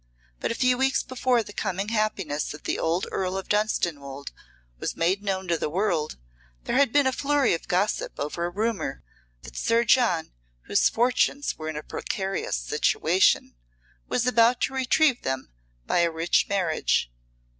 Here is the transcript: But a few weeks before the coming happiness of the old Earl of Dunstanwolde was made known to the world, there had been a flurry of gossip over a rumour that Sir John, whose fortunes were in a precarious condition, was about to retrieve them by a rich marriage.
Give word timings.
But 0.39 0.49
a 0.51 0.55
few 0.55 0.79
weeks 0.79 1.03
before 1.03 1.43
the 1.43 1.53
coming 1.53 1.89
happiness 1.89 2.55
of 2.55 2.63
the 2.63 2.79
old 2.79 3.05
Earl 3.11 3.37
of 3.37 3.47
Dunstanwolde 3.47 4.31
was 4.79 4.95
made 4.97 5.21
known 5.21 5.47
to 5.47 5.59
the 5.59 5.69
world, 5.69 6.17
there 6.63 6.75
had 6.75 6.91
been 6.91 7.05
a 7.05 7.11
flurry 7.13 7.53
of 7.53 7.67
gossip 7.67 8.19
over 8.19 8.45
a 8.45 8.49
rumour 8.49 9.03
that 9.43 9.55
Sir 9.55 9.83
John, 9.83 10.31
whose 10.63 10.89
fortunes 10.89 11.55
were 11.55 11.69
in 11.69 11.75
a 11.77 11.83
precarious 11.83 12.67
condition, 12.67 13.53
was 14.07 14.25
about 14.25 14.59
to 14.61 14.73
retrieve 14.73 15.21
them 15.21 15.51
by 15.85 15.99
a 15.99 16.09
rich 16.09 16.47
marriage. 16.49 17.11